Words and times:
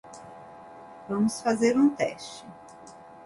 Gonçalves 1.07 1.61
Dias 1.97 2.27